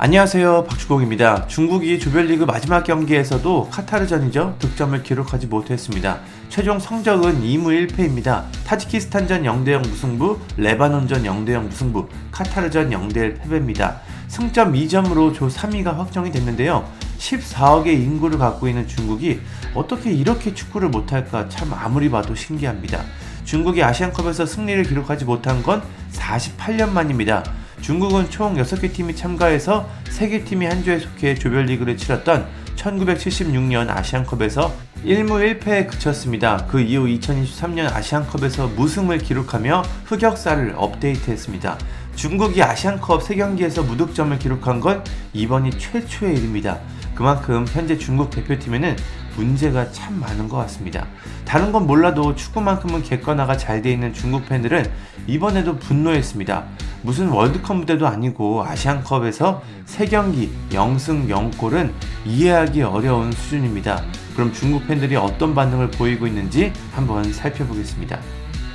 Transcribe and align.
안녕하세요 0.00 0.62
박주공입니다. 0.68 1.48
중국이 1.48 1.98
조별리그 1.98 2.44
마지막 2.44 2.84
경기에서도 2.84 3.68
카타르전이죠 3.68 4.54
득점을 4.60 5.02
기록하지 5.02 5.48
못했습니다. 5.48 6.20
최종 6.48 6.78
성적은 6.78 7.42
2무 7.42 7.88
1패입니다. 7.88 8.44
타지키스탄전 8.64 9.42
0대0 9.42 9.80
무승부, 9.80 10.38
레바논전 10.56 11.24
0대0 11.24 11.62
무승부, 11.64 12.08
카타르전 12.30 12.90
0대1 12.90 13.40
패배입니다. 13.42 14.00
승점 14.28 14.74
2점으로 14.74 15.34
조 15.34 15.48
3위가 15.48 15.96
확정이 15.96 16.30
됐는데요. 16.30 16.88
14억의 17.18 17.88
인구를 17.88 18.38
갖고 18.38 18.68
있는 18.68 18.86
중국이 18.86 19.40
어떻게 19.74 20.12
이렇게 20.12 20.54
축구를 20.54 20.90
못할까 20.90 21.48
참 21.48 21.74
아무리 21.74 22.08
봐도 22.08 22.36
신기합니다. 22.36 23.02
중국이 23.42 23.82
아시안컵에서 23.82 24.46
승리를 24.46 24.80
기록하지 24.84 25.24
못한 25.24 25.60
건 25.64 25.82
48년 26.12 26.90
만입니다. 26.90 27.42
중국은 27.80 28.30
총 28.30 28.56
6개 28.56 28.92
팀이 28.92 29.14
참가해서 29.16 29.88
3개 30.04 30.44
팀이 30.44 30.66
한 30.66 30.82
조에 30.82 30.98
속해 30.98 31.34
조별리그를 31.34 31.96
치렀던 31.96 32.46
1976년 32.76 33.88
아시안컵에서 33.88 34.72
1무 35.04 35.60
1패에 35.60 35.86
그쳤습니다. 35.86 36.66
그 36.68 36.80
이후 36.80 37.06
2023년 37.06 37.92
아시안컵에서 37.92 38.68
무승을 38.68 39.18
기록하며 39.18 39.82
흑역사를 40.06 40.74
업데이트했습니다. 40.76 41.78
중국이 42.16 42.62
아시안컵 42.62 43.22
3경기에서 43.22 43.86
무득점을 43.86 44.36
기록한 44.38 44.80
건 44.80 45.04
이번이 45.32 45.78
최초의 45.78 46.36
일입니다. 46.36 46.80
그만큼 47.18 47.66
현재 47.68 47.98
중국 47.98 48.30
대표팀에는 48.30 48.96
문제가 49.34 49.90
참 49.90 50.20
많은 50.20 50.48
것 50.48 50.56
같습니다. 50.58 51.04
다른 51.44 51.72
건 51.72 51.84
몰라도 51.84 52.36
축구만큼은 52.36 53.02
객관화가 53.02 53.56
잘 53.56 53.82
돼 53.82 53.90
있는 53.90 54.14
중국 54.14 54.46
팬들은 54.46 54.88
이번에도 55.26 55.76
분노했습니다. 55.78 56.64
무슨 57.02 57.28
월드컵 57.30 57.78
무대도 57.78 58.06
아니고 58.06 58.64
아시안컵에서 58.64 59.62
3경기 59.84 60.48
0승 60.70 61.28
0골은 61.28 61.90
이해하기 62.24 62.82
어려운 62.82 63.32
수준입니다. 63.32 64.00
그럼 64.36 64.52
중국 64.52 64.86
팬들이 64.86 65.16
어떤 65.16 65.56
반응을 65.56 65.90
보이고 65.90 66.24
있는지 66.24 66.72
한번 66.94 67.32
살펴보겠습니다. 67.32 68.20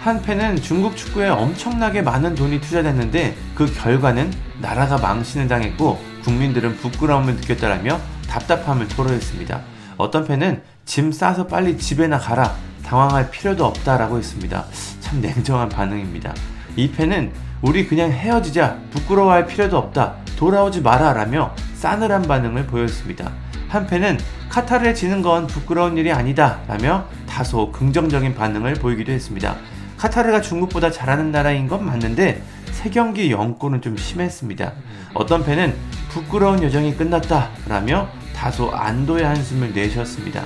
한 0.00 0.22
팬은 0.22 0.62
중국 0.62 0.96
축구에 0.96 1.28
엄청나게 1.28 2.00
많은 2.00 2.34
돈이 2.34 2.62
투자됐는데 2.62 3.36
그 3.54 3.70
결과는 3.70 4.32
나라가 4.62 4.96
망신을 4.96 5.46
당했고 5.46 6.00
국민들은 6.24 6.76
부끄러움을 6.76 7.34
느꼈다라며 7.34 8.00
답답함을 8.30 8.88
토로했습니다. 8.88 9.60
어떤 9.96 10.24
팬은 10.24 10.62
짐 10.86 11.12
싸서 11.12 11.46
빨리 11.46 11.76
집에나 11.76 12.18
가라. 12.18 12.54
당황할 12.84 13.30
필요도 13.30 13.64
없다라고 13.64 14.18
했습니다. 14.18 14.64
참 15.00 15.20
냉정한 15.20 15.68
반응입니다. 15.68 16.34
이 16.76 16.90
팬은 16.90 17.32
우리 17.60 17.86
그냥 17.86 18.10
헤어지자. 18.10 18.78
부끄러워할 18.90 19.46
필요도 19.46 19.76
없다. 19.76 20.14
돌아오지 20.36 20.80
마라. 20.80 21.12
라며 21.12 21.54
싸늘한 21.74 22.22
반응을 22.22 22.66
보였습니다. 22.66 23.30
한 23.68 23.86
팬은 23.86 24.18
카타르에 24.48 24.94
지는 24.94 25.22
건 25.22 25.46
부끄러운 25.46 25.96
일이 25.96 26.10
아니다. 26.10 26.60
라며 26.66 27.06
다소 27.28 27.70
긍정적인 27.70 28.34
반응을 28.34 28.74
보이기도 28.74 29.12
했습니다. 29.12 29.56
카타르가 29.96 30.40
중국보다 30.40 30.90
잘하는 30.90 31.30
나라인 31.30 31.68
건 31.68 31.84
맞는데 31.84 32.42
세 32.72 32.88
경기 32.88 33.32
0골은 33.32 33.82
좀 33.82 33.96
심했습니다. 33.96 34.72
어떤 35.14 35.44
팬은 35.44 35.74
부끄러운 36.08 36.62
여정이 36.62 36.96
끝났다. 36.96 37.50
라며 37.68 38.08
다소 38.40 38.70
안도의 38.70 39.22
한숨을 39.22 39.74
내셨습니다. 39.74 40.42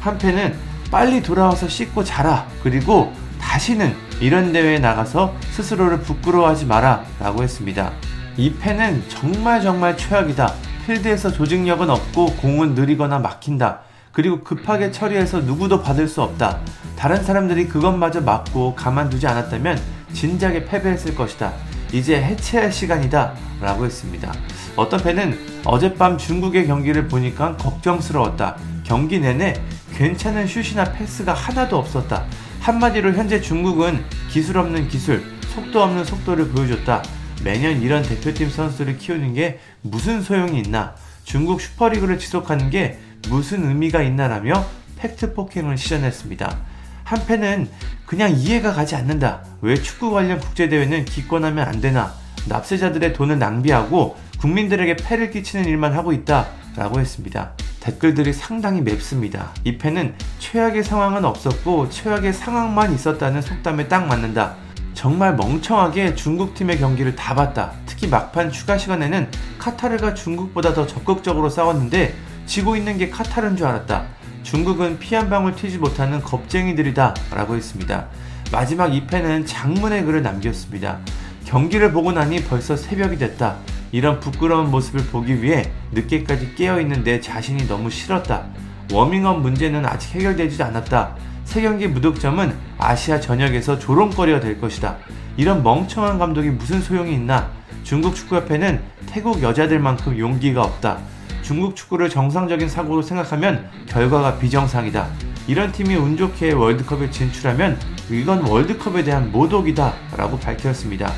한편은 0.00 0.56
빨리 0.90 1.22
돌아와서 1.22 1.68
씻고 1.68 2.02
자라. 2.02 2.44
그리고 2.60 3.12
다시는 3.40 3.94
이런 4.20 4.52
대회에 4.52 4.80
나가서 4.80 5.32
스스로를 5.52 6.00
부끄러워하지 6.00 6.66
마라. 6.66 7.04
라고 7.20 7.44
했습니다. 7.44 7.92
이 8.36 8.52
팬은 8.52 9.04
정말 9.08 9.62
정말 9.62 9.96
최악이다. 9.96 10.54
필드에서 10.86 11.30
조직력은 11.30 11.88
없고 11.88 12.34
공은 12.34 12.74
느리거나 12.74 13.20
막힌다. 13.20 13.78
그리고 14.10 14.40
급하게 14.40 14.90
처리해서 14.90 15.38
누구도 15.40 15.82
받을 15.82 16.08
수 16.08 16.22
없다. 16.22 16.58
다른 16.96 17.22
사람들이 17.22 17.68
그것마저 17.68 18.22
막고 18.22 18.74
가만두지 18.74 19.24
않았다면 19.24 19.78
진작에 20.12 20.64
패배했을 20.64 21.14
것이다. 21.14 21.52
이제 21.92 22.22
해체할 22.22 22.72
시간이다. 22.72 23.34
라고 23.60 23.84
했습니다. 23.84 24.32
어떤 24.76 25.02
팬은 25.02 25.62
어젯밤 25.64 26.18
중국의 26.18 26.66
경기를 26.66 27.08
보니까 27.08 27.56
걱정스러웠다. 27.56 28.56
경기 28.84 29.18
내내 29.18 29.54
괜찮은 29.96 30.46
슛이나 30.46 30.92
패스가 30.92 31.32
하나도 31.32 31.78
없었다. 31.78 32.26
한마디로 32.60 33.14
현재 33.14 33.40
중국은 33.40 34.04
기술 34.30 34.58
없는 34.58 34.88
기술, 34.88 35.22
속도 35.54 35.82
없는 35.82 36.04
속도를 36.04 36.48
보여줬다. 36.48 37.02
매년 37.42 37.80
이런 37.80 38.02
대표팀 38.02 38.50
선수를 38.50 38.98
키우는 38.98 39.34
게 39.34 39.60
무슨 39.82 40.20
소용이 40.20 40.60
있나? 40.60 40.94
중국 41.24 41.60
슈퍼리그를 41.60 42.18
지속하는 42.18 42.70
게 42.70 42.98
무슨 43.28 43.68
의미가 43.68 44.02
있나라며 44.02 44.64
팩트 44.98 45.34
폭행을 45.34 45.78
시전했습니다. 45.78 46.75
한 47.06 47.24
팬은 47.24 47.68
그냥 48.04 48.32
이해가 48.32 48.72
가지 48.72 48.96
않는다. 48.96 49.40
왜 49.60 49.76
축구 49.76 50.10
관련 50.10 50.40
국제대회는 50.40 51.04
기권하면 51.04 51.68
안 51.68 51.80
되나? 51.80 52.12
납세자들의 52.48 53.12
돈을 53.12 53.38
낭비하고 53.38 54.16
국민들에게 54.40 54.96
폐를 54.96 55.30
끼치는 55.30 55.66
일만 55.66 55.92
하고 55.92 56.12
있다. 56.12 56.48
라고 56.74 56.98
했습니다. 56.98 57.52
댓글들이 57.78 58.32
상당히 58.32 58.80
맵습니다. 58.80 59.52
이 59.62 59.78
팬은 59.78 60.16
최악의 60.40 60.82
상황은 60.82 61.24
없었고 61.24 61.90
최악의 61.90 62.32
상황만 62.32 62.92
있었다는 62.92 63.40
속담에 63.40 63.86
딱 63.86 64.08
맞는다. 64.08 64.56
정말 64.92 65.36
멍청하게 65.36 66.16
중국팀의 66.16 66.78
경기를 66.78 67.14
다 67.14 67.36
봤다. 67.36 67.70
특히 67.86 68.08
막판 68.08 68.50
추가 68.50 68.76
시간에는 68.76 69.28
카타르가 69.58 70.14
중국보다 70.14 70.74
더 70.74 70.88
적극적으로 70.88 71.50
싸웠는데 71.50 72.16
지고 72.46 72.74
있는 72.74 72.98
게 72.98 73.10
카타르인 73.10 73.56
줄 73.56 73.66
알았다. 73.68 74.15
중국은 74.46 75.00
피 75.00 75.16
한 75.16 75.28
방울 75.28 75.56
튀지 75.56 75.78
못하는 75.78 76.22
겁쟁이들이다. 76.22 77.14
라고 77.32 77.56
했습니다. 77.56 78.06
마지막 78.52 78.94
이 78.94 79.04
팬은 79.04 79.44
장문의 79.44 80.04
글을 80.04 80.22
남겼습니다. 80.22 80.98
경기를 81.44 81.90
보고 81.90 82.12
나니 82.12 82.44
벌써 82.44 82.76
새벽이 82.76 83.18
됐다. 83.18 83.56
이런 83.90 84.20
부끄러운 84.20 84.70
모습을 84.70 85.04
보기 85.06 85.42
위해 85.42 85.72
늦게까지 85.90 86.54
깨어있는 86.54 87.02
내 87.02 87.20
자신이 87.20 87.66
너무 87.66 87.90
싫었다. 87.90 88.44
워밍업 88.92 89.40
문제는 89.40 89.84
아직 89.84 90.14
해결되지 90.14 90.62
않았다. 90.62 91.16
세 91.44 91.62
경기 91.62 91.88
무득점은 91.88 92.54
아시아 92.78 93.18
전역에서 93.18 93.80
조롱거리가 93.80 94.38
될 94.38 94.60
것이다. 94.60 94.96
이런 95.36 95.64
멍청한 95.64 96.20
감독이 96.20 96.50
무슨 96.50 96.80
소용이 96.80 97.14
있나? 97.14 97.50
중국 97.82 98.14
축구협회는 98.14 98.80
태국 99.06 99.42
여자들만큼 99.42 100.16
용기가 100.16 100.62
없다. 100.62 100.98
중국 101.46 101.76
축구를 101.76 102.10
정상적인 102.10 102.68
사고로 102.68 103.02
생각하면 103.02 103.70
결과가 103.86 104.36
비정상이다. 104.38 105.08
이런 105.46 105.70
팀이 105.70 105.94
운 105.94 106.16
좋게 106.16 106.50
월드컵에 106.50 107.08
진출하면 107.12 107.78
이건 108.10 108.48
월드컵에 108.48 109.04
대한 109.04 109.30
모독이다. 109.30 109.94
라고 110.16 110.40
밝혔습니다. 110.40 111.12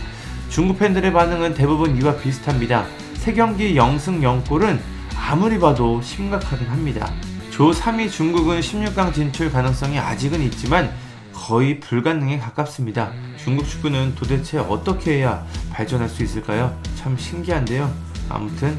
중국 0.50 0.78
팬들의 0.78 1.14
반응은 1.14 1.54
대부분 1.54 1.96
이와 1.96 2.14
비슷합니다. 2.18 2.84
세 3.14 3.32
경기 3.32 3.74
0승 3.74 4.20
0골은 4.20 4.78
아무리 5.16 5.58
봐도 5.58 6.02
심각하긴 6.02 6.66
합니다. 6.68 7.10
조 7.50 7.70
3위 7.70 8.10
중국은 8.12 8.60
16강 8.60 9.14
진출 9.14 9.50
가능성이 9.50 9.98
아직은 9.98 10.42
있지만 10.42 10.92
거의 11.32 11.80
불가능에 11.80 12.38
가깝습니다. 12.38 13.12
중국 13.42 13.66
축구는 13.66 14.14
도대체 14.14 14.58
어떻게 14.58 15.20
해야 15.20 15.46
발전할 15.70 16.06
수 16.06 16.22
있을까요? 16.22 16.78
참 16.96 17.16
신기한데요. 17.16 17.90
아무튼 18.28 18.78